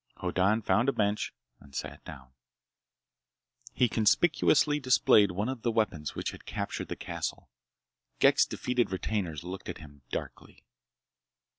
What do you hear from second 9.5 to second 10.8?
at him darkly.